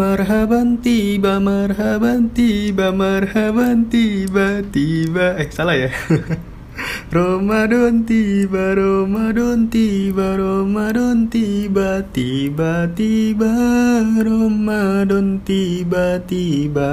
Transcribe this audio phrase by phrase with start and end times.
[0.00, 5.36] Marhaban tiba, marhaban tiba, marhaban tiba, tiba.
[5.36, 5.92] Eh, salah ya.
[7.12, 13.52] Ramadan tiba, Ramadan tiba, Ramadan tiba, tiba, tiba,
[14.24, 16.90] Ramadan tiba, tiba,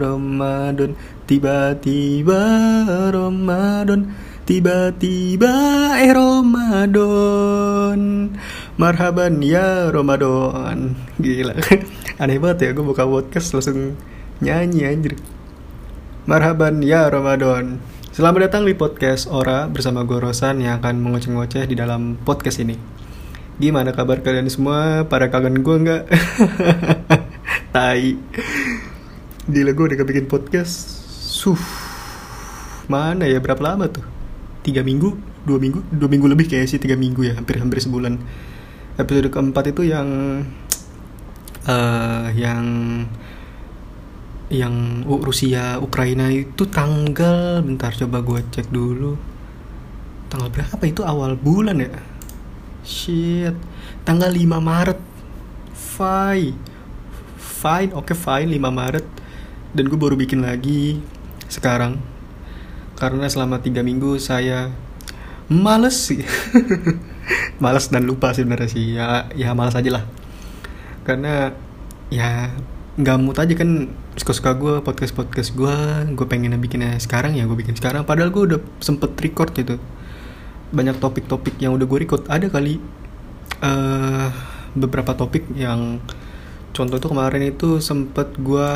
[0.00, 0.96] Ramadan
[1.28, 2.40] tiba, tiba,
[3.12, 4.16] Ramadan
[4.50, 5.54] tiba-tiba
[6.02, 8.00] eh Ramadan.
[8.74, 10.98] Marhaban ya Ramadan.
[11.22, 11.54] Gila.
[12.20, 13.96] Aneh banget ya gue buka podcast langsung
[14.44, 15.16] nyanyi anjir.
[16.28, 17.80] Marhaban ya Ramadan.
[18.12, 22.76] Selamat datang di podcast Ora bersama gue Rosan yang akan mengoceh-ngoceh di dalam podcast ini.
[23.56, 25.08] Gimana kabar kalian semua?
[25.08, 26.02] Para kangen gue nggak?
[27.72, 28.04] Tai.
[29.48, 31.00] Gila gue udah bikin podcast.
[31.24, 31.56] Suh.
[32.84, 34.04] Mana ya berapa lama tuh?
[34.60, 35.16] Tiga minggu?
[35.48, 35.88] Dua minggu?
[35.88, 38.20] Dua minggu lebih kayak sih tiga minggu ya hampir-hampir sebulan.
[39.00, 40.04] Episode keempat itu yang
[41.66, 42.64] uh, yang
[44.50, 49.18] yang uh, Rusia Ukraina itu tanggal bentar coba gue cek dulu.
[50.30, 51.02] Tanggal berapa itu?
[51.02, 51.90] Awal bulan ya?
[52.86, 53.56] Shit.
[54.06, 55.00] Tanggal 5 Maret.
[55.74, 56.70] Fine
[57.60, 59.06] fine oke okay, fine 5 Maret.
[59.76, 60.98] Dan gue baru bikin lagi
[61.46, 62.00] sekarang.
[62.96, 64.72] Karena selama tiga minggu saya
[65.52, 66.24] males sih.
[67.62, 68.84] Males dan lupa sih sebenarnya sih.
[68.96, 70.04] Ya ya males aja lah
[71.04, 71.54] karena
[72.10, 72.50] ya
[73.00, 75.76] nggak mood aja kan suka-suka gue podcast podcast gue
[76.12, 78.04] gue pengen bikinnya sekarang ya gue bikin sekarang.
[78.04, 79.78] Padahal gue udah sempet record gitu.
[80.74, 82.26] Banyak topik-topik yang udah gue record.
[82.28, 82.76] Ada kali
[83.62, 84.28] uh,
[84.76, 86.02] beberapa topik yang
[86.74, 88.68] contoh itu kemarin itu sempet gue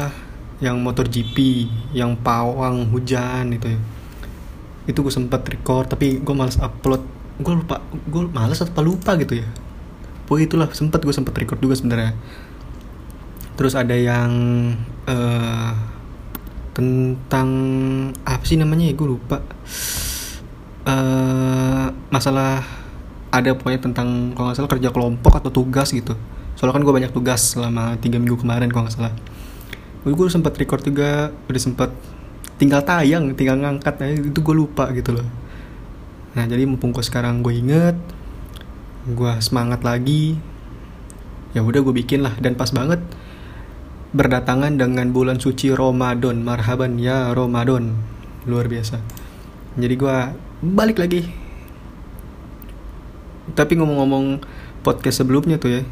[0.62, 3.80] yang motor GP yang pawang hujan itu ya.
[4.88, 7.02] Itu gue sempet record tapi gue males upload.
[7.42, 9.63] Gue lupa gue males atau lupa gitu ya
[10.26, 12.12] pokoknya itulah sempet gue sempet record juga sebenarnya.
[13.54, 14.30] Terus ada yang
[15.06, 15.72] uh,
[16.74, 17.48] tentang
[18.26, 19.38] apa sih namanya ya gue lupa.
[20.84, 22.60] Uh, masalah
[23.32, 26.14] ada pokoknya tentang kalau nggak salah kerja kelompok atau tugas gitu.
[26.54, 29.14] Soalnya kan gue banyak tugas selama tiga minggu kemarin kalau nggak salah.
[30.04, 31.90] Gue sempat record juga udah sempat
[32.54, 35.26] tinggal tayang tinggal ngangkat aja itu gue lupa gitu loh.
[36.34, 37.96] Nah jadi mumpung gue sekarang gue inget
[39.04, 40.40] gue semangat lagi
[41.52, 42.34] ya udah gue bikin lah.
[42.40, 43.00] Dan pas banget
[44.14, 46.96] berdatangan dengan bulan suci Ramadan marhaban.
[47.00, 47.96] Ya Ramadan
[48.44, 49.00] luar biasa.
[49.76, 50.16] Jadi gue
[50.60, 51.24] balik lagi.
[53.54, 54.42] Tapi ngomong-ngomong
[54.84, 55.82] podcast sebelumnya tuh ya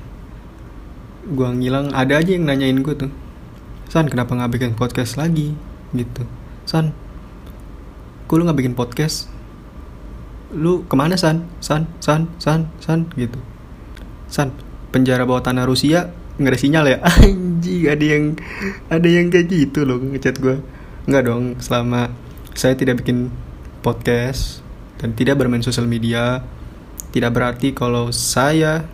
[1.22, 3.10] gue ngilang ada aja yang nanyain gue tuh
[3.88, 5.56] San kenapa nggak bikin podcast lagi?
[5.96, 6.28] Gitu.
[6.68, 6.92] San
[8.28, 9.31] kok lu nggak bikin podcast
[10.52, 11.48] lu ke mana San?
[11.58, 13.40] San San San San gitu.
[14.28, 14.52] San
[14.92, 16.98] penjara bawah tanah Rusia nggak ada sinyal ya?
[17.24, 18.24] Anjing ada yang
[18.88, 20.60] ada yang kayak gitu loh ngechat gue
[21.02, 22.14] nggak dong selama
[22.54, 23.32] saya tidak bikin
[23.82, 24.62] podcast
[25.02, 26.46] dan tidak bermain sosial media
[27.10, 28.86] tidak berarti kalau saya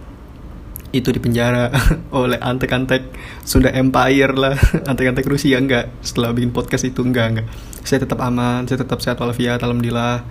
[0.88, 1.68] itu di penjara
[2.16, 3.12] oleh antek-antek
[3.44, 4.56] sudah empire lah
[4.90, 7.46] antek-antek Rusia enggak setelah bikin podcast itu enggak enggak
[7.84, 10.24] saya tetap aman saya tetap sehat walafiat alhamdulillah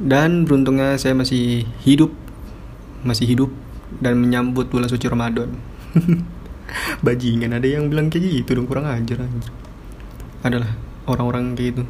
[0.00, 2.12] dan beruntungnya saya masih hidup
[3.02, 3.50] masih hidup
[3.98, 5.52] dan menyambut bulan suci Ramadan.
[7.04, 9.28] Bajingan ada yang bilang kayak gitu dong kurang ajar
[10.40, 10.70] adalah
[11.04, 11.82] orang-orang kayak gitu.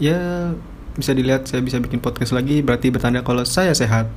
[0.00, 0.52] Ya
[0.96, 4.08] bisa dilihat saya bisa bikin podcast lagi berarti bertanda kalau saya sehat.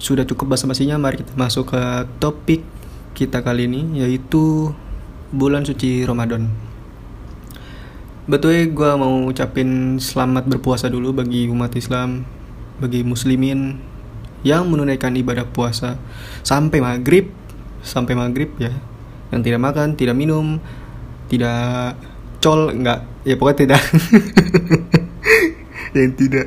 [0.00, 1.82] Sudah cukup basa-basinya mari kita masuk ke
[2.18, 2.66] topik
[3.14, 4.74] kita kali ini yaitu
[5.30, 6.50] bulan suci Ramadan
[8.24, 12.24] Betul gue mau ucapin selamat berpuasa dulu bagi umat Islam,
[12.80, 13.76] bagi muslimin
[14.40, 16.00] yang menunaikan ibadah puasa
[16.40, 17.28] sampai maghrib
[17.84, 18.72] sampai maghrib ya.
[19.28, 20.56] Yang tidak makan tidak minum
[21.28, 22.00] tidak
[22.40, 23.04] col enggak.
[23.28, 23.82] Ya pokoknya tidak.
[25.96, 26.46] Yang tidak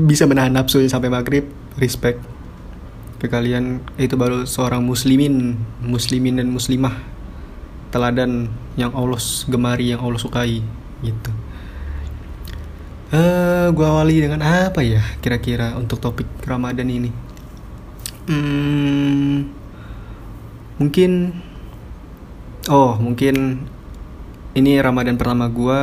[0.00, 1.44] bisa menahan nafsu sampai maghrib.
[1.76, 2.24] Respect
[3.20, 3.84] ke kalian.
[4.00, 7.17] Itu baru seorang muslimin muslimin dan muslimah
[7.88, 10.60] teladan yang Allah gemari yang Allah sukai
[11.00, 11.30] gitu.
[13.08, 17.10] Uh, eh, gue awali dengan apa ya kira-kira untuk topik Ramadan ini?
[18.28, 19.48] Hmm,
[20.76, 21.32] mungkin
[22.68, 23.64] oh mungkin
[24.52, 25.80] ini Ramadan pertama gue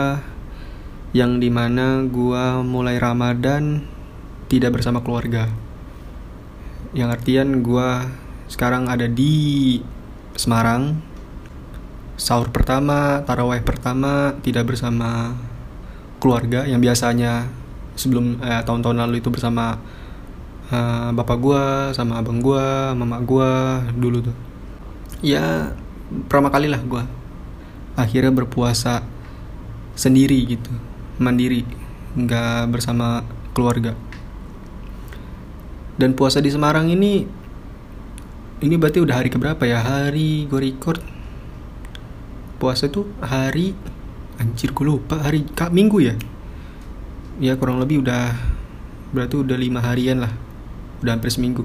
[1.18, 3.82] yang di mana gue mulai Ramadan
[4.46, 5.50] tidak bersama keluarga.
[6.94, 7.90] Yang artian gue
[8.46, 9.80] sekarang ada di
[10.36, 11.15] Semarang
[12.16, 15.36] sahur pertama taraweh pertama tidak bersama
[16.20, 17.52] keluarga yang biasanya
[17.96, 19.80] sebelum eh, tahun-tahun lalu itu bersama
[20.72, 21.64] uh, bapak gue
[21.94, 22.66] sama abang gue
[22.96, 23.52] mama gue
[23.98, 24.36] dulu tuh.
[25.24, 25.74] Ya
[26.30, 27.04] pertama kali lah gue
[27.96, 29.02] akhirnya berpuasa
[29.96, 30.72] sendiri gitu
[31.18, 31.64] mandiri
[32.16, 33.24] nggak bersama
[33.56, 33.96] keluarga.
[35.96, 37.24] Dan puasa di Semarang ini
[38.60, 39.80] ini berarti udah hari keberapa ya?
[39.80, 41.15] Hari gue record
[42.66, 43.78] puasa tuh hari
[44.42, 46.18] anjir gue lupa hari kak minggu ya?
[47.38, 48.34] Ya kurang lebih udah
[49.14, 50.34] berarti udah lima harian lah
[51.06, 51.62] udah hampir seminggu.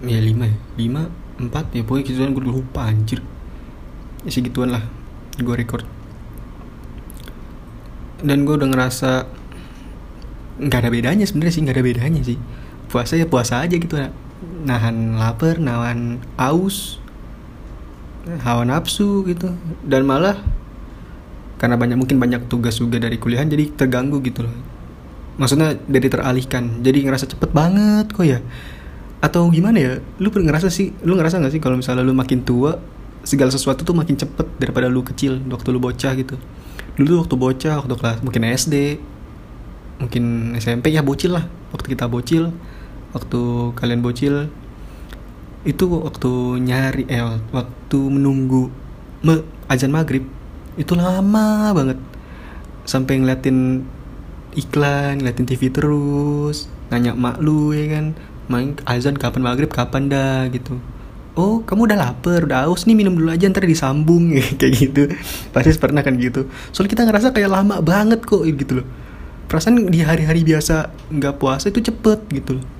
[0.00, 0.56] Ya lima ya?
[0.80, 3.20] Lima empat ya pokoknya gituan gue lupa anjir.
[4.24, 4.88] Ya segituan lah
[5.36, 5.84] gue record.
[8.24, 9.28] Dan gue udah ngerasa
[10.56, 12.40] nggak ada bedanya sebenarnya sih nggak ada bedanya sih.
[12.88, 13.92] Puasa ya puasa aja gitu
[14.64, 16.96] nahan lapar nahan aus
[18.42, 19.54] hawa nafsu gitu.
[19.84, 20.38] Dan malah
[21.58, 24.54] karena banyak mungkin banyak tugas juga dari kuliahan jadi terganggu gitu loh.
[25.38, 26.82] Maksudnya dari teralihkan.
[26.82, 28.42] Jadi ngerasa cepet banget kok ya.
[29.18, 29.92] Atau gimana ya?
[30.22, 32.78] Lu pernah ngerasa sih lu ngerasa nggak sih kalau misalnya lu makin tua
[33.26, 36.38] segala sesuatu tuh makin cepet daripada lu kecil waktu lu bocah gitu?
[36.98, 38.74] Dulu waktu bocah waktu kelas mungkin SD
[39.98, 41.46] mungkin SMP ya bocil lah.
[41.74, 42.54] Waktu kita bocil
[43.10, 43.40] waktu
[43.74, 44.50] kalian bocil
[45.66, 48.70] itu waktu nyari eh waktu menunggu
[49.26, 50.22] me, azan maghrib
[50.78, 51.98] itu lama banget.
[52.86, 53.82] Sampai ngeliatin
[54.54, 58.14] iklan ngeliatin TV terus nanya mak lu ya kan.
[58.48, 60.46] Main azan kapan maghrib kapan dah?
[60.48, 60.78] gitu.
[61.38, 64.30] Oh kamu udah lapar udah haus nih minum dulu aja ntar disambung.
[64.58, 65.02] Kayak gitu.
[65.50, 66.46] Pasti pernah kan gitu.
[66.70, 68.86] Soalnya kita ngerasa kayak lama banget kok gitu loh.
[69.50, 72.77] Perasaan di hari-hari biasa nggak puasa itu cepet gitu loh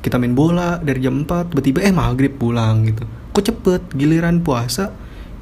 [0.00, 3.04] kita main bola dari jam 4 tiba-tiba eh maghrib pulang gitu.
[3.36, 3.82] Kok cepet?
[3.92, 4.92] Giliran puasa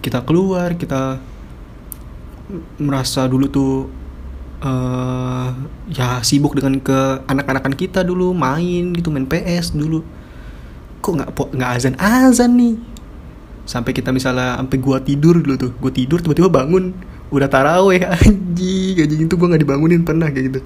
[0.02, 1.18] kita keluar kita
[2.78, 3.74] merasa dulu tuh
[4.62, 5.50] uh,
[5.90, 10.02] ya sibuk dengan ke anak-anakan kita dulu main gitu main PS dulu.
[11.02, 12.74] Kok nggak nggak azan azan nih?
[13.68, 15.72] Sampai kita misalnya sampai gua tidur dulu tuh.
[15.78, 16.96] Gua tidur tiba-tiba bangun.
[17.30, 18.96] Udah taraweh anjing.
[19.06, 20.60] Anjing itu gua nggak dibangunin pernah kayak gitu.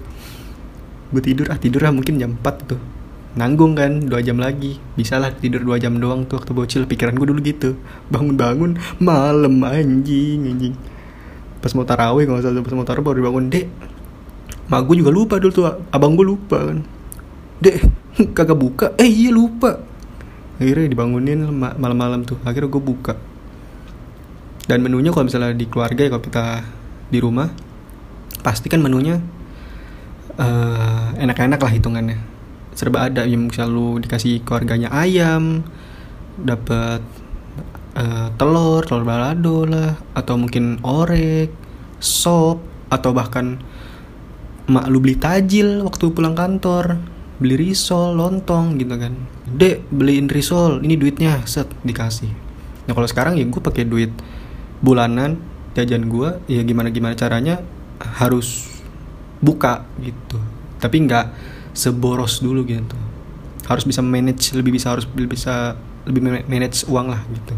[1.13, 3.02] Gua tidur ah tidur ah mungkin jam 4 tuh
[3.35, 4.77] nanggung kan dua jam lagi.
[4.97, 6.83] Bisa lah tidur dua jam doang tuh waktu bocil.
[6.85, 7.77] Pikiran gue dulu gitu.
[8.13, 10.75] Bangun-bangun malam anjing anjing.
[11.63, 13.45] Pas mau taraweh kalau salah pas mau taraweh baru dibangun.
[13.49, 13.67] Dek
[14.69, 15.65] mak gue juga lupa dulu tuh.
[15.91, 16.79] Abang gue lupa kan.
[17.63, 17.77] Dek
[18.37, 18.87] kagak buka.
[19.01, 19.81] Eh iya lupa.
[20.61, 22.39] Akhirnya dibangunin malam-malam tuh.
[22.45, 23.15] Akhirnya gue buka.
[24.69, 26.45] Dan menunya kalau misalnya di keluarga ya kalau kita
[27.11, 27.51] di rumah
[28.43, 29.21] pasti kan menunya
[30.39, 32.32] uh, enak-enak lah hitungannya
[32.73, 35.65] serba ada yang selalu dikasih keluarganya ayam
[36.41, 37.05] dapat
[37.97, 41.53] uh, telur telur balado lah atau mungkin orek
[42.01, 43.61] sop atau bahkan
[44.69, 46.97] mak lu beli tajil waktu pulang kantor
[47.43, 49.15] beli risol lontong gitu kan.
[49.51, 52.31] Dek beliin risol ini duitnya set dikasih.
[52.87, 54.15] Nah kalau sekarang ya gue pakai duit
[54.79, 55.39] bulanan
[55.75, 57.59] jajan gue ya gimana gimana caranya
[57.99, 58.71] harus
[59.43, 60.39] buka gitu.
[60.79, 61.27] Tapi nggak
[61.73, 62.97] seboros dulu gitu.
[63.69, 65.77] Harus bisa manage lebih bisa harus lebih bisa
[66.09, 67.55] lebih manage uang lah gitu.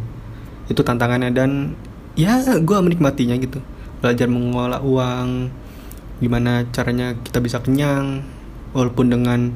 [0.70, 1.74] Itu tantangannya dan
[2.14, 3.60] ya gue menikmatinya gitu.
[4.00, 5.50] Belajar mengelola uang
[6.22, 8.22] gimana caranya kita bisa kenyang
[8.70, 9.50] walaupun dengan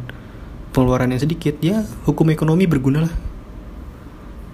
[0.74, 3.14] pengeluaran yang sedikit ya hukum ekonomi berguna lah.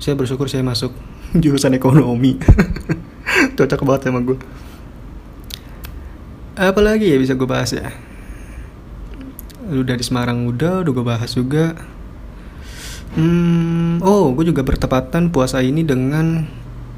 [0.03, 0.93] Saya bersyukur saya masuk
[1.43, 2.37] jurusan ekonomi.
[3.57, 4.39] Cocok banget sama gue
[6.55, 7.91] apalagi ya bisa gue bahas ya
[9.69, 11.77] lu dari Semarang udah udah gue bahas juga.
[13.15, 16.51] Hmm, oh gue juga bertepatan puasa ini dengan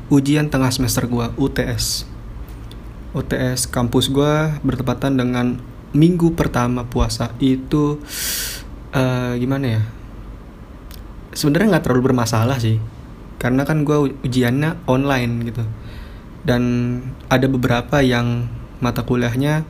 [0.08, 2.16] ujian tengah semester gue UTS
[3.16, 5.56] UTS kampus gue bertepatan dengan
[5.96, 7.96] minggu pertama puasa itu
[8.92, 9.82] uh, gimana ya?
[11.32, 12.76] Sebenarnya nggak terlalu bermasalah sih
[13.40, 15.64] karena kan gue ujiannya online gitu.
[16.44, 16.62] Dan
[17.32, 18.46] ada beberapa yang
[18.78, 19.64] mata kuliahnya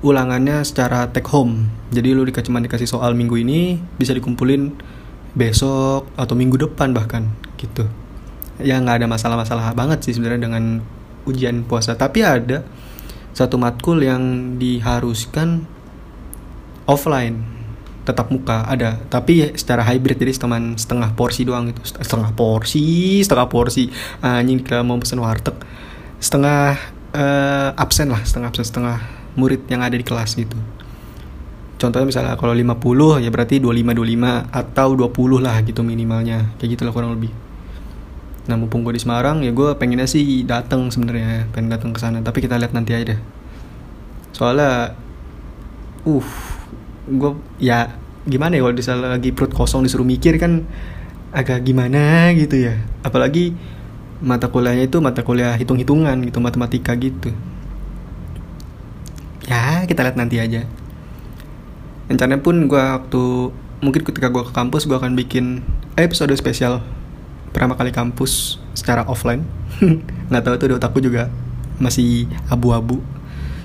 [0.00, 1.68] ulangannya secara take home.
[1.92, 4.72] Jadi lu cuma dikasih soal minggu ini bisa dikumpulin
[5.36, 7.28] besok atau minggu depan bahkan
[7.60, 7.86] gitu.
[8.60, 10.80] Ya nggak ada masalah-masalah banget sih sebenarnya dengan
[11.28, 11.96] ujian puasa.
[11.96, 12.64] Tapi ada
[13.36, 15.68] satu matkul yang diharuskan
[16.88, 17.44] offline
[18.08, 18.96] tetap muka ada.
[19.12, 23.92] Tapi secara hybrid jadi setengah setengah porsi doang itu setengah porsi setengah porsi.
[24.24, 25.54] Anjing kita mau pesen warteg.
[26.20, 26.76] Setengah
[27.12, 30.56] uh, absen lah setengah absen setengah murid yang ada di kelas gitu.
[31.80, 36.52] Contohnya misalnya kalau 50 ya berarti 25 25 atau 20 lah gitu minimalnya.
[36.60, 37.32] Kayak gitu lah kurang lebih.
[38.48, 42.20] Nah mumpung gue di Semarang ya gue pengennya sih datang sebenarnya pengen datang ke sana.
[42.20, 43.16] Tapi kita lihat nanti aja
[44.30, 44.94] soalnya
[46.06, 46.28] uh
[47.10, 47.92] gue ya
[48.24, 50.64] gimana ya kalau misalnya lagi perut kosong disuruh mikir kan
[51.32, 52.76] agak gimana gitu ya.
[53.00, 53.56] Apalagi
[54.20, 57.32] mata kuliahnya itu mata kuliah hitung-hitungan gitu matematika gitu
[59.50, 60.62] ya kita lihat nanti aja.
[62.06, 63.24] Rencananya pun gue waktu
[63.82, 65.66] mungkin ketika gue ke kampus gue akan bikin
[65.98, 66.78] episode spesial
[67.50, 69.42] pertama kali kampus secara offline.
[70.30, 71.26] Nggak tahu tuh di otakku juga
[71.82, 73.02] masih abu-abu.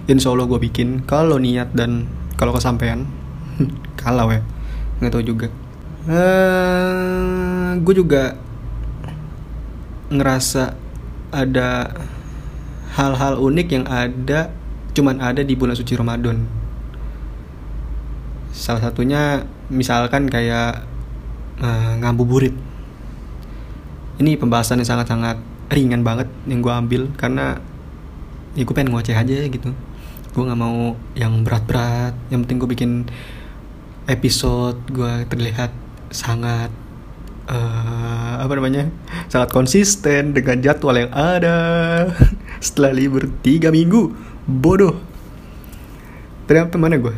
[0.10, 3.06] Insya Allah gue bikin kalau niat dan kalau kesampaian
[4.02, 4.42] kalau ya.
[4.98, 5.48] Nggak tahu juga.
[6.06, 8.38] Uh, eh, gue juga
[10.10, 10.78] ngerasa
[11.34, 11.94] ada
[12.94, 14.54] hal-hal unik yang ada
[14.96, 16.48] cuman ada di bulan suci Ramadan.
[18.56, 20.88] Salah satunya misalkan kayak
[21.60, 22.56] uh, ngabuburit
[24.16, 25.38] ini pembahasan yang sangat-sangat
[25.68, 27.60] ringan banget yang gue ambil karena
[28.56, 29.76] ya gue pengen ngoceh aja gitu.
[30.32, 32.16] Gue nggak mau yang berat-berat.
[32.32, 32.92] Yang penting gue bikin
[34.08, 35.76] episode gue terlihat
[36.16, 36.72] sangat
[37.52, 38.88] uh, apa namanya
[39.28, 41.60] sangat konsisten dengan jadwal yang ada.
[42.64, 44.98] Setelah libur tiga minggu bodoh.
[46.46, 47.16] Ternyata mana gue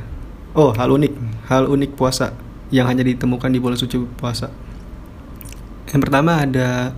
[0.57, 1.13] oh hal unik.
[1.47, 2.33] Hal unik puasa
[2.73, 4.51] yang hanya ditemukan di bulan suci puasa.
[5.87, 6.91] Yang pertama ada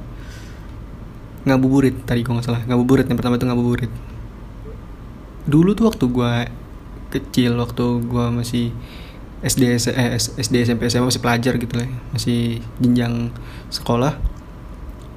[1.46, 2.64] ngabuburit tadi gue nggak salah.
[2.66, 3.92] Ngabuburit yang pertama itu ngabuburit.
[5.46, 6.34] Dulu tuh waktu gue
[7.10, 8.66] kecil waktu gue masih
[9.40, 13.30] SD eh, SD SMP SMA masih pelajar gitu lah masih jenjang
[13.70, 14.18] sekolah.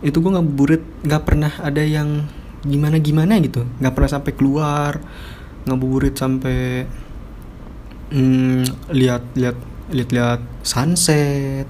[0.03, 2.27] Itu gue ngabuburit nggak pernah ada yang
[2.63, 3.67] gimana gimana gitu.
[3.79, 4.93] Nggak pernah sampai keluar
[5.67, 6.87] ngabuburit sampai
[8.11, 9.57] hmm, lihat lihat
[9.91, 11.67] lihat lihat sunset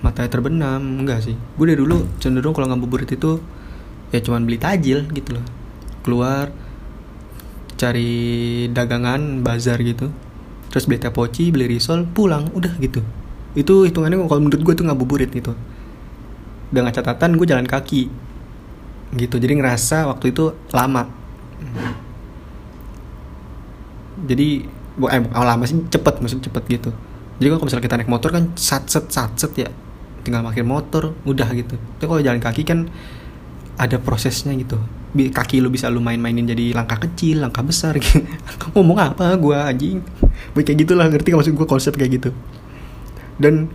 [0.00, 0.80] matanya terbenam.
[0.80, 1.36] Enggak sih.
[1.56, 3.38] Gue dari dulu cenderung kalau ngabuburit itu
[4.12, 5.46] ya cuman beli tajil gitu loh.
[6.02, 6.50] Keluar
[7.76, 8.12] cari
[8.72, 10.10] dagangan bazar gitu.
[10.72, 11.12] Terus beli teh
[11.52, 13.04] beli risol pulang udah gitu.
[13.52, 15.52] Itu hitungannya kalau menurut gue itu ngabuburit gitu.
[16.72, 18.31] Dengan catatan gue jalan kaki
[19.16, 19.36] gitu.
[19.36, 21.08] Jadi ngerasa waktu itu lama.
[24.22, 24.48] Jadi
[24.92, 26.90] eh oh, lama sih cepet maksudnya cepet gitu.
[27.40, 29.68] Jadi kalau misalnya kita naik motor kan sat set sat set ya.
[30.22, 31.76] Tinggal makin motor udah gitu.
[31.98, 32.86] Tapi kalau jalan kaki kan
[33.76, 34.78] ada prosesnya gitu.
[35.12, 38.24] Kaki lu bisa lu main-mainin jadi langkah kecil langkah besar gitu.
[38.72, 39.98] Ngomong apa gue anjing?
[40.56, 42.30] Kayak gitulah ngerti gak maksud gue konsep kayak gitu.
[43.36, 43.68] Dan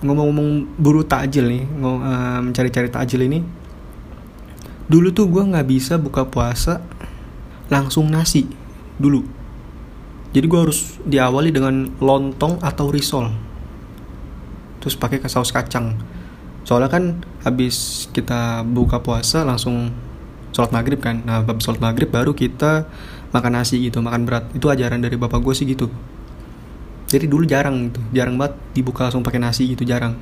[0.00, 3.44] ngomong-ngomong buru takjil nih ngomong, uh, mencari-cari takjil ini
[4.90, 6.82] dulu tuh gue nggak bisa buka puasa
[7.70, 8.50] langsung nasi
[8.98, 9.22] dulu.
[10.34, 13.30] Jadi gue harus diawali dengan lontong atau risol.
[14.82, 15.94] Terus pakai saus kacang.
[16.66, 19.94] Soalnya kan habis kita buka puasa langsung
[20.50, 21.22] sholat maghrib kan.
[21.22, 22.90] Nah habis sholat maghrib baru kita
[23.30, 24.50] makan nasi gitu makan berat.
[24.58, 25.86] Itu ajaran dari bapak gue sih gitu.
[27.06, 30.18] Jadi dulu jarang gitu jarang banget dibuka langsung pakai nasi gitu jarang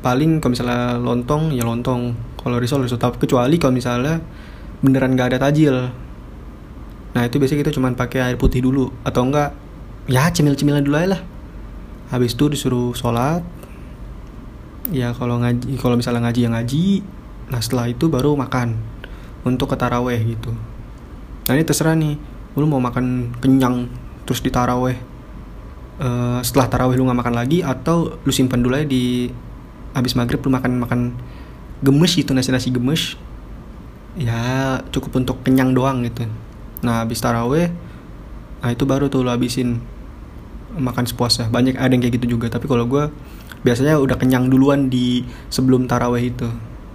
[0.00, 2.14] paling kalau misalnya lontong ya lontong.
[2.38, 3.00] Kalau risol risol.
[3.00, 4.22] Tapi kecuali kalau misalnya
[4.80, 5.90] beneran gak ada tajil.
[7.14, 8.90] Nah itu biasanya kita cuma pakai air putih dulu.
[9.02, 9.54] Atau enggak
[10.06, 11.22] ya cemil-cemilan dulu aja lah.
[12.14, 13.42] Habis itu disuruh sholat.
[14.88, 17.02] Ya kalau ngaji kalau misalnya ngaji yang ngaji.
[17.52, 18.78] Nah setelah itu baru makan.
[19.42, 20.54] Untuk ke taraweh gitu.
[21.48, 22.16] Nah ini terserah nih.
[22.54, 23.90] Lu mau makan kenyang
[24.24, 25.18] terus di taraweh
[26.02, 29.30] uh, setelah taraweh lu nggak makan lagi atau lu simpan dulu aja di
[29.98, 31.00] habis maghrib lu makan makan
[31.82, 33.18] gemes itu nasi nasi gemes.
[34.18, 36.26] Ya cukup untuk kenyang doang gitu.
[36.82, 37.70] Nah habis taraweh
[38.58, 39.82] nah itu baru tuh lu habisin
[40.74, 41.50] makan sepuasnya.
[41.50, 43.10] Banyak ada yang kayak gitu juga tapi kalau gue
[43.66, 46.48] biasanya udah kenyang duluan di sebelum taraweh itu.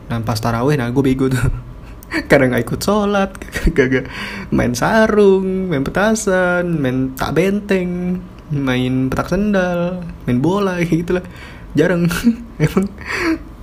[0.07, 1.39] Nah pas taraweh nah gue bego tuh.
[2.29, 3.29] Karena nggak ikut sholat
[3.77, 4.05] kagak
[4.53, 8.21] main sarung main petasan main tak benteng
[8.53, 11.25] main petak sendal main bola gitu lah
[11.73, 12.09] jarang.
[12.63, 12.85] Emang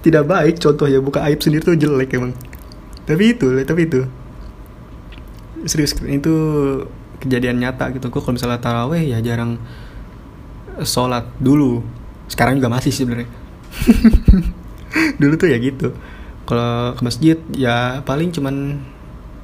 [0.01, 2.33] tidak baik contoh ya buka aib sendiri tuh jelek emang.
[3.05, 4.01] Tapi itu tapi itu.
[5.69, 6.35] Serius itu
[7.21, 8.09] kejadian nyata gitu.
[8.09, 9.61] Kok kalau misalnya taraweh ya jarang
[10.81, 11.85] sholat dulu.
[12.33, 13.29] Sekarang juga masih sih sebenarnya.
[15.21, 15.93] Dulu tuh ya gitu.
[16.49, 18.81] Kalau ke masjid ya paling cuman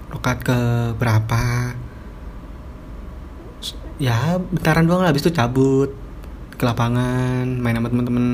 [0.09, 0.59] rokat ke
[0.97, 1.75] berapa.
[4.01, 6.06] Ya bentaran doang lah habis itu cabut
[6.57, 8.27] ke lapangan main sama temen-temen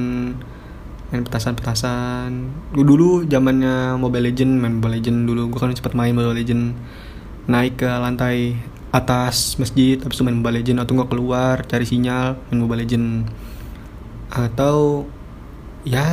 [1.13, 2.31] main petasan-petasan.
[2.73, 5.43] Gue dulu zamannya Mobile Legend main Mobile Legend dulu.
[5.53, 6.73] Gue kan cepet main Mobile Legend
[7.51, 8.57] naik ke lantai
[8.95, 13.07] atas masjid habis itu main Mobile Legend atau nggak keluar cari sinyal main Mobile Legend
[14.33, 15.05] atau
[15.83, 16.07] ya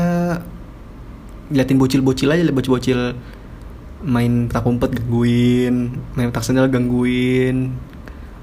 [1.54, 3.16] liatin bocil-bocil aja bocil-bocil.
[4.00, 6.00] Main tak umpet gangguin.
[6.16, 7.76] Main tak sendal gangguin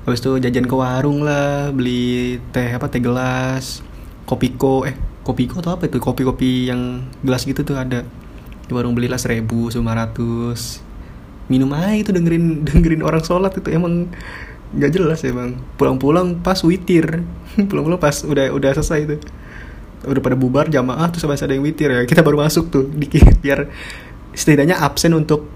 [0.06, 3.82] habis itu jajan ke warung lah beli teh apa teh gelas
[4.22, 4.94] kopiko eh
[5.26, 5.98] kopi atau apa itu?
[5.98, 8.06] Kopi-kopi yang gelas gitu tuh ada.
[8.66, 10.78] Di warung belilah seribu lima ratus.
[11.50, 14.06] Minum aja itu dengerin dengerin orang sholat itu emang
[14.66, 17.26] nggak jelas ya bang pulang-pulang pas witir.
[17.70, 19.16] Pulang-pulang pas udah udah selesai itu.
[20.06, 22.06] Udah pada bubar jamaah terus sampai ada yang witir ya.
[22.06, 23.66] Kita baru masuk tuh dikit biar
[24.30, 25.48] setidaknya absen untuk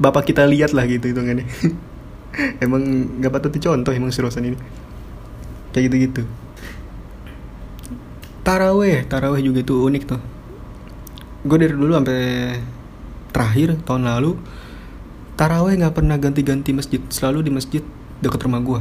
[0.00, 1.44] bapak kita lihat lah gitu itu kan
[2.64, 2.82] emang
[3.18, 4.58] nggak patut dicontoh emang si Rosan ini.
[5.70, 6.22] Kayak gitu gitu
[8.50, 10.20] taraweh taraweh juga itu unik tuh.
[11.46, 12.20] Gue dari dulu sampai
[13.30, 14.34] terakhir tahun lalu
[15.38, 17.82] taraweh nggak pernah ganti-ganti masjid selalu di masjid
[18.20, 18.80] dekat rumah gue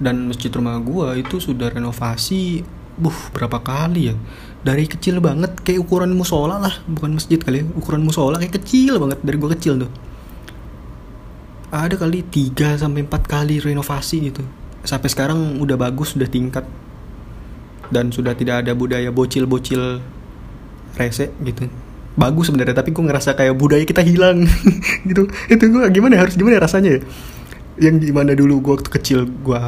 [0.00, 2.64] dan masjid rumah gue itu sudah renovasi
[2.96, 4.16] buh berapa kali ya?
[4.60, 8.96] Dari kecil banget kayak ukuran musola lah bukan masjid kali ya ukuran musola kayak kecil
[8.96, 9.90] banget dari gue kecil tuh
[11.70, 14.42] ada kali 3 sampai empat kali renovasi gitu.
[14.82, 16.66] Sampai sekarang udah bagus udah tingkat.
[17.90, 20.02] Dan sudah tidak ada budaya bocil-bocil
[20.98, 21.70] rese gitu.
[22.18, 24.46] Bagus sebenarnya tapi gue ngerasa kayak budaya kita hilang.
[25.08, 25.26] Gitu.
[25.48, 27.00] Itu gue gimana harus gimana rasanya ya?
[27.80, 29.62] Yang gimana dulu gue waktu kecil gue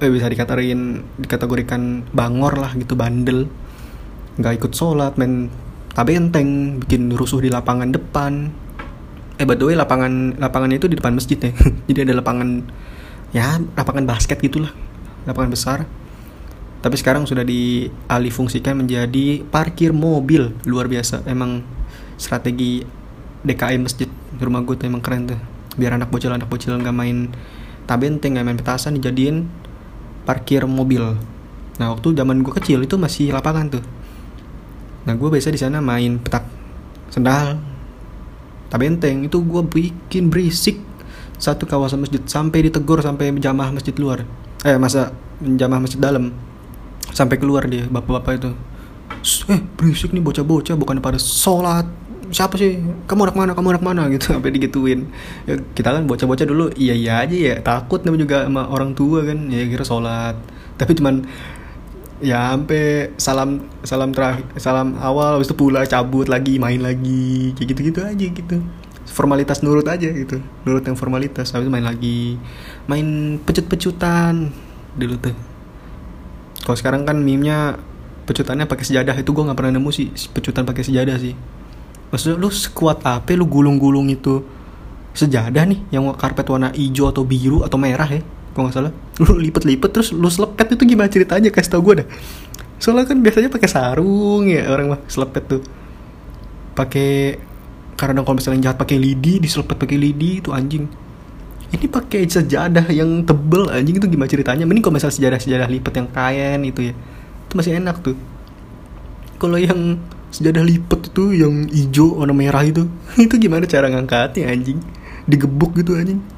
[0.00, 3.48] eh, bisa dikatain dikategorikan bangor lah gitu bandel.
[4.40, 5.48] Nggak ikut sholat main
[5.94, 8.63] tabenteng bikin rusuh di lapangan depan
[9.34, 11.50] eh by the way lapangan lapangan itu di depan masjid ya.
[11.90, 12.48] Jadi ada lapangan
[13.34, 14.70] ya lapangan basket gitulah.
[15.26, 15.78] Lapangan besar.
[16.84, 20.52] Tapi sekarang sudah dialih fungsikan menjadi parkir mobil.
[20.68, 21.24] Luar biasa.
[21.24, 21.64] Emang
[22.20, 22.84] strategi
[23.42, 25.40] DKI masjid rumah gue tuh emang keren tuh.
[25.74, 27.32] Biar anak bocil anak bocil nggak main
[27.88, 29.48] tabenteng nggak main petasan dijadiin
[30.28, 31.18] parkir mobil.
[31.80, 33.84] Nah waktu zaman gue kecil itu masih lapangan tuh.
[35.04, 36.46] Nah gue biasa di sana main petak
[37.10, 37.73] sendal
[38.74, 40.82] tabenteng itu gue bikin berisik
[41.38, 44.26] satu kawasan masjid sampai ditegur sampai jamaah masjid luar.
[44.66, 46.34] Eh masa jamaah masjid dalam.
[47.14, 48.50] Sampai keluar dia bapak-bapak itu.
[49.46, 51.86] Eh berisik nih bocah-bocah bukan pada sholat.
[52.34, 52.82] Siapa sih?
[53.06, 53.52] Kamu anak mana?
[53.54, 54.02] Kamu anak mana?
[54.14, 55.06] Gitu sampai digituin.
[55.46, 57.54] Ya, kita kan bocah-bocah dulu iya iya aja ya.
[57.62, 60.34] Takut namanya juga sama orang tua kan ya kira sholat.
[60.74, 61.22] Tapi cuman
[62.22, 67.68] ya sampai salam salam terakhir salam awal habis itu pula cabut lagi main lagi kayak
[67.74, 68.56] gitu gitu aja gitu.
[69.04, 71.50] Formalitas nurut aja gitu nurut yang formalitas.
[71.54, 72.38] Habis main lagi
[72.86, 74.54] main pecut-pecutan
[74.94, 75.36] dulu tuh.
[76.64, 77.76] Kalau sekarang kan meme-nya
[78.24, 81.36] pecutannya pakai sejadah itu gue nggak pernah nemu sih pecutan pakai sejadah sih.
[82.08, 84.40] Maksudnya lu sekuat apa lu gulung-gulung itu
[85.14, 88.22] sejadah nih yang karpet warna hijau atau biru atau merah ya
[88.54, 88.92] kalau nggak salah?
[89.26, 91.50] Lu lipet-lipet terus lu selepet itu gimana ceritanya?
[91.50, 92.08] Kasih tau gue dah.
[92.78, 95.62] Soalnya kan biasanya pakai sarung ya orang mah selepet tuh.
[96.78, 97.38] Pakai
[97.98, 100.86] karena kalau misalnya jahat pakai lidi diselepet pakai lidi itu anjing.
[101.74, 104.64] Ini pakai sejadah yang tebel anjing itu gimana ceritanya?
[104.66, 106.94] Mending kalau misalnya sejadah sejadah lipet yang kain itu ya
[107.50, 108.14] itu masih enak tuh.
[109.42, 109.98] Kalau yang
[110.30, 112.86] sejadah lipat itu yang hijau warna merah itu
[113.26, 114.78] itu gimana cara ngangkatnya anjing?
[115.26, 116.33] Digebuk gitu anjing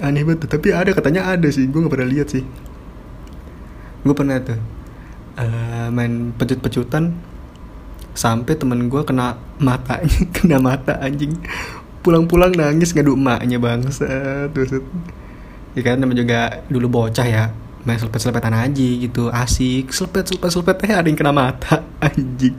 [0.00, 0.48] aneh banget.
[0.48, 1.66] Tapi ada katanya ada sih.
[1.68, 2.44] Gue nggak pernah lihat sih.
[4.02, 4.58] Gue pernah tuh
[5.38, 7.14] uh, main pecut-pecutan
[8.14, 11.38] sampai temen gue kena matanya kena mata anjing.
[12.02, 14.06] Pulang-pulang nangis ngadu emaknya bangsa
[14.54, 14.80] terus
[15.76, 17.44] ya kan namanya juga dulu bocah ya.
[17.86, 19.94] Main selepet-selepetan aja gitu asik.
[19.94, 22.56] Selepet selepet selepet eh ada yang kena mata anjing.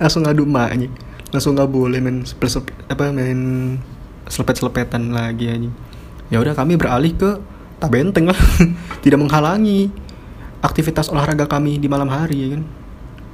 [0.00, 0.88] Langsung ngadu emaknya.
[1.34, 3.40] Langsung nggak boleh main selepet, selepet apa main
[4.28, 5.74] selepet selepetan lagi anjing
[6.32, 7.40] ya udah kami beralih ke
[7.82, 8.38] tabenteng lah.
[9.04, 9.90] Tidak menghalangi
[10.64, 12.62] aktivitas olahraga kami di malam hari ya kan?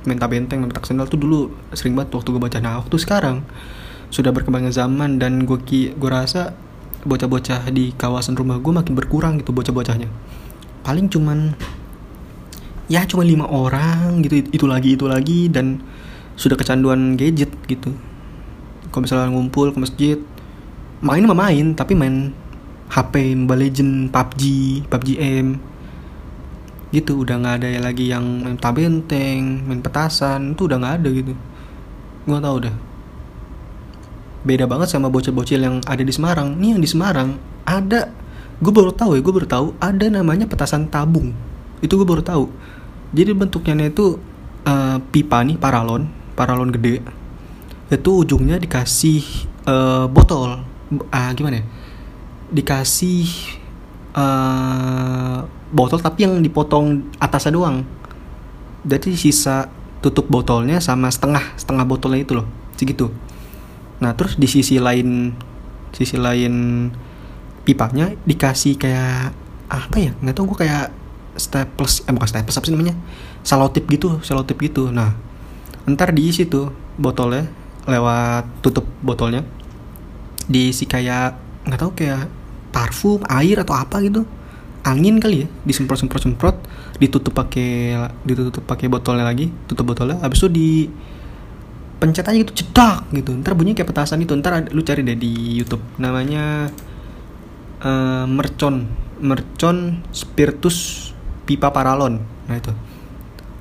[0.09, 3.47] Main tabenteng main petak sendal tuh dulu sering banget waktu gue baca nah waktu sekarang.
[4.11, 6.57] Sudah berkembangnya zaman dan gue ki gue rasa
[7.07, 10.11] bocah-bocah di kawasan rumah gue makin berkurang gitu bocah-bocahnya.
[10.83, 11.55] Paling cuman
[12.91, 15.79] ya cuma lima orang gitu itu lagi itu lagi dan
[16.35, 17.95] sudah kecanduan gadget gitu.
[18.91, 20.19] Kalau misalnya ngumpul ke masjid
[21.01, 22.35] main mah main tapi main
[22.91, 24.43] HP Mobile Legend PUBG
[24.91, 25.63] PUBG M.
[26.91, 31.33] Gitu udah nggak ada lagi yang main tabenteng main petasan itu udah nggak ada gitu.
[32.27, 32.75] Gua tau udah
[34.41, 36.59] beda banget sama bocil-bocil yang ada di Semarang.
[36.59, 38.11] Nih yang di Semarang ada.
[38.61, 41.33] Gue baru tahu ya gue baru tahu ada namanya petasan tabung.
[41.81, 42.45] Itu gue baru tahu.
[43.17, 44.21] Jadi bentuknya itu
[44.69, 47.01] uh, pipa nih paralon paralon gede.
[47.89, 49.23] Itu ujungnya dikasih
[49.65, 50.61] uh, botol.
[50.91, 51.65] Uh, gimana ya
[52.51, 53.27] dikasih
[54.15, 57.87] uh, botol tapi yang dipotong atasnya doang.
[58.83, 63.13] Jadi sisa tutup botolnya sama setengah setengah botolnya itu loh segitu.
[64.01, 65.37] Nah terus di sisi lain
[65.93, 66.89] sisi lain
[67.63, 69.37] pipanya dikasih kayak
[69.71, 70.13] apa ya?
[70.19, 70.87] Nggak tahu gue kayak
[71.39, 72.97] staples eh bukan staples apa sih namanya?
[73.45, 74.89] Salotip gitu salotip gitu.
[74.91, 75.15] Nah
[75.87, 77.47] ntar diisi tuh botolnya
[77.85, 79.45] lewat tutup botolnya.
[80.51, 81.37] Diisi kayak
[81.69, 82.40] nggak tahu kayak
[82.71, 84.25] parfum air atau apa gitu.
[84.81, 86.57] Angin kali ya disemprot semprot semprot
[86.97, 90.69] ditutup pakai ditutup pakai botolnya lagi tutup botolnya habis itu di
[92.01, 93.37] pencet aja gitu cedak gitu.
[93.37, 95.85] Ntar bunyi kayak petasan itu ntar lu cari deh di YouTube.
[96.01, 96.73] Namanya
[97.85, 98.89] uh, mercon
[99.21, 101.11] mercon spiritus
[101.45, 102.17] pipa paralon.
[102.49, 102.73] Nah itu.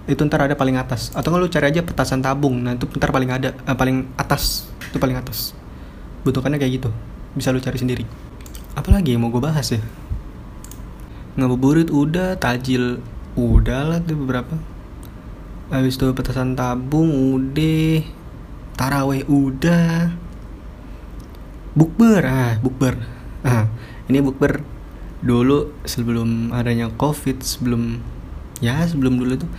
[0.07, 1.11] Itu ntar ada paling atas.
[1.11, 2.63] Atau nggak lu cari aja petasan tabung.
[2.63, 4.71] Nah itu ntar paling ada uh, paling atas.
[4.87, 5.51] Itu paling atas.
[6.23, 6.89] Bentukannya kayak gitu.
[7.35, 8.28] Bisa lu cari sendiri
[8.79, 9.83] apalagi yang mau gue bahas ya?
[11.35, 13.03] Ngabuburit udah tajil
[13.35, 14.55] udah lah tuh beberapa.
[15.69, 18.01] Habis itu petasan tabung udah
[18.79, 20.15] taraweh udah.
[21.75, 22.95] Bukber ah bukber.
[23.43, 23.67] Ah
[24.07, 24.63] ini bukber
[25.19, 27.99] dulu sebelum adanya covid sebelum
[28.63, 29.51] ya sebelum dulu tuh.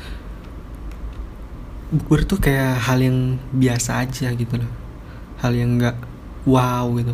[1.93, 4.73] Bukber tuh kayak hal yang biasa aja gitu loh.
[5.45, 5.97] Hal yang nggak
[6.49, 7.13] wow gitu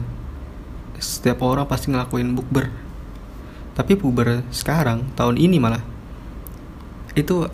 [0.99, 2.73] setiap orang pasti ngelakuin bukber.
[3.77, 5.83] Tapi bukber sekarang tahun ini malah
[7.17, 7.49] itu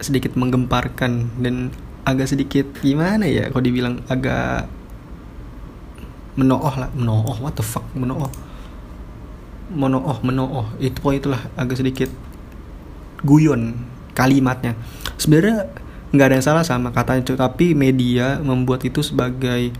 [0.00, 1.70] sedikit menggemparkan dan
[2.02, 4.68] agak sedikit gimana ya kalau dibilang agak
[6.36, 6.90] menooh lah.
[6.92, 8.28] Menooh what the fuck menooh
[9.72, 12.12] menooh menooh itu poin itulah agak sedikit
[13.24, 13.78] guyon
[14.12, 14.76] kalimatnya.
[15.16, 15.72] Sebenarnya
[16.12, 19.72] nggak ada yang salah sama katanya tapi media membuat itu sebagai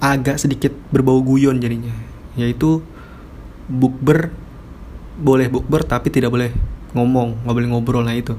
[0.00, 1.92] agak sedikit berbau guyon jadinya.
[2.34, 2.80] Yaitu
[3.68, 4.32] bukber
[5.20, 6.50] boleh bukber tapi tidak boleh
[6.96, 8.02] ngomong nggak boleh ngobrol.
[8.02, 8.34] Nah itu.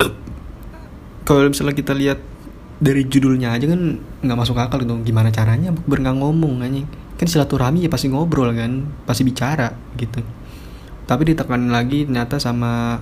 [1.28, 2.18] Kalau misalnya kita lihat
[2.80, 4.96] dari judulnya aja kan nggak masuk akal gitu.
[5.04, 6.88] Gimana caranya bukber nggak ngomong anjing?
[7.20, 10.24] Kan silaturahmi ya pasti ngobrol kan pasti bicara gitu.
[11.04, 12.98] Tapi ditekan lagi ternyata sama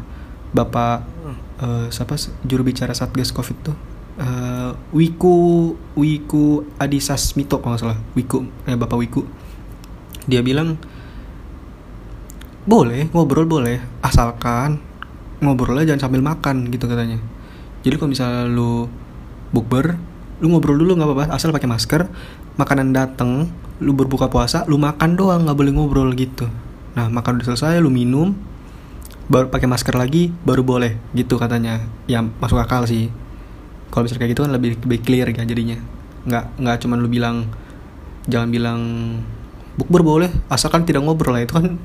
[0.53, 1.07] bapak
[1.63, 7.99] uh, siapa juru bicara satgas covid tuh uh, Wiku Wiku Adisasmito kalau salah.
[8.13, 9.23] Wiku eh bapak Wiku.
[10.29, 10.77] Dia bilang
[12.69, 13.81] boleh ngobrol boleh.
[14.05, 14.83] Asalkan
[15.43, 17.19] ngobrolnya jangan sambil makan gitu katanya.
[17.83, 18.87] Jadi kalau misalnya lu
[19.51, 19.99] bukber
[20.43, 21.27] lu ngobrol dulu nggak apa-apa.
[21.35, 22.07] Asal pakai masker
[22.59, 23.49] makanan dateng
[23.83, 26.47] lu berbuka puasa lu makan doang nggak boleh ngobrol gitu.
[26.95, 28.37] Nah makan udah selesai lu minum
[29.31, 31.83] baru pakai masker lagi baru boleh gitu katanya.
[32.07, 33.11] Ya masuk akal sih
[33.93, 35.77] kalau misalnya kayak gitu kan lebih lebih clear ya jadinya.
[36.25, 37.37] Nggak nggak cuman lu bilang
[38.25, 38.81] jangan bilang
[39.77, 41.45] bukber boleh asalkan tidak ngobrol lah.
[41.45, 41.77] Itu kan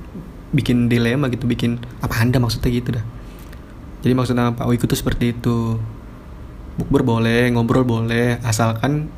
[0.56, 3.04] bikin dilema gitu bikin apa anda maksudnya gitu dah.
[4.08, 5.76] Jadi maksudnya Pak Wiku tuh seperti itu.
[6.80, 9.12] Bukber boleh ngobrol boleh asalkan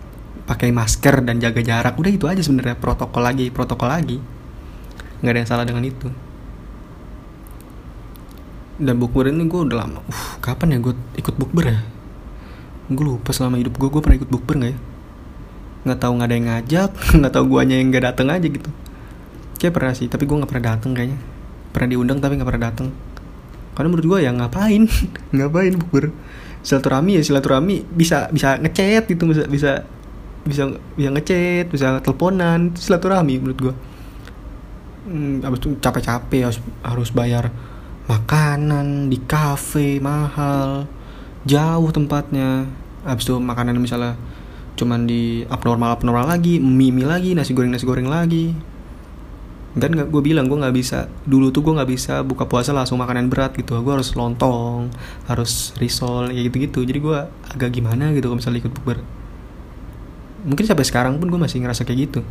[0.49, 1.93] pakai masker dan jaga jarak.
[1.93, 4.17] Udah itu aja sebenarnya protokol lagi protokol lagi.
[5.21, 6.09] Nggak ada yang salah dengan itu.
[8.81, 11.98] Dan bukber ini gue udah lama uh kapan ya gue ikut bukber ya
[12.89, 14.77] gue lupa selama hidup gue gue pernah ikut bukber nggak ya?
[15.87, 18.69] Nggak tahu nggak ada yang ngajak nggak tahu guanya yang nggak dateng aja gitu.
[19.61, 21.19] Kayak pernah sih tapi gue nggak pernah dateng kayaknya.
[21.69, 22.87] Pernah diundang tapi nggak pernah dateng.
[23.77, 24.83] Karena menurut gue ya ngapain?
[25.35, 26.11] Ngapain bukber?
[26.59, 29.71] Silaturahmi ya silaturahmi bisa bisa ngechat gitu bisa bisa
[30.43, 30.63] bisa
[30.99, 32.75] bisa ngechat bisa teleponan.
[32.75, 33.73] Silaturahmi menurut gue
[35.09, 37.49] hmm, abis itu capek-capek harus harus bayar
[38.05, 40.85] makanan di kafe mahal
[41.49, 42.69] jauh tempatnya.
[43.01, 44.13] Abis itu makanan misalnya
[44.77, 48.53] cuman di abnormal abnormal lagi mie mie lagi nasi goreng nasi goreng lagi.
[49.73, 53.01] Kan nggak gue bilang gue nggak bisa dulu tuh gue nggak bisa buka puasa langsung
[53.01, 53.73] makanan berat gitu.
[53.81, 54.93] Gue harus lontong
[55.25, 57.17] harus risol ya gitu gitu jadi gue
[57.49, 59.01] agak gimana gitu kalau misalnya ikut bukber
[60.39, 62.21] mungkin sampai sekarang pun gue masih ngerasa kayak gitu.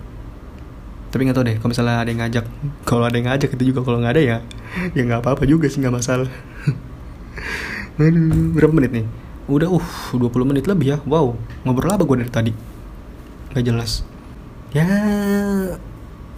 [1.09, 2.45] Tapi nggak tau deh kalau misalnya ada yang ngajak
[2.85, 4.39] kalau ada yang ngajak itu juga kalau nggak ada ya
[4.93, 6.29] ya nggak apa apa juga sih nggak masalah
[7.99, 9.07] Aduh, berapa menit nih?
[9.51, 10.99] Udah uh 20 menit lebih ya.
[11.03, 11.35] Wow
[11.67, 12.53] ngobrol apa gue dari tadi.
[13.51, 14.07] Nggak jelas.
[14.71, 14.87] Ya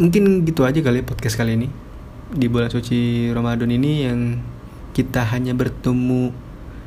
[0.00, 1.68] mungkin gitu aja kali ya podcast kali ini.
[2.32, 4.40] Di bulan suci Ramadan ini yang
[4.96, 6.32] kita hanya bertemu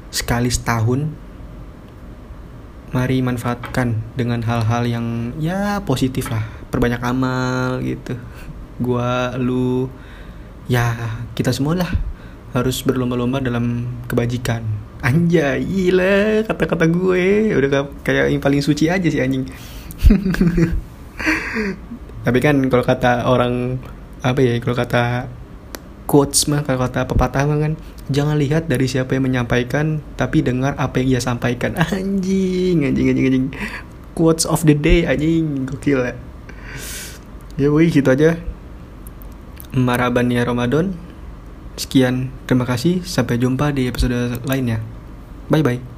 [0.09, 1.05] sekali setahun
[2.93, 6.41] mari manfaatkan dengan hal-hal yang ya positif lah.
[6.73, 8.17] Perbanyak amal gitu.
[8.85, 9.85] Gua lu
[10.65, 10.97] ya
[11.37, 12.12] kita semua lah
[12.53, 14.61] harus berlomba-lomba dalam kebajikan.
[15.03, 17.51] Anjay gila kata-kata gue.
[17.57, 19.49] Udah kayak yang paling suci aja sih anjing.
[22.25, 23.81] Tapi kan kalau kata orang
[24.23, 25.27] apa ya kalau kata
[26.07, 27.73] quotes mah kalau kata pepatah mah kan
[28.07, 31.75] jangan lihat dari siapa yang menyampaikan tapi dengar apa yang ia sampaikan.
[31.75, 33.45] Anjing anjing anjing anjing.
[34.15, 35.67] Quotes of the day anjing.
[35.67, 36.15] Gokil ya.
[37.59, 38.39] Ya wih gitu aja.
[39.73, 40.93] Maraban ya Ramadan
[41.73, 43.01] Sekian, terima kasih.
[43.05, 44.81] Sampai jumpa di episode lainnya.
[45.49, 45.92] Bye bye.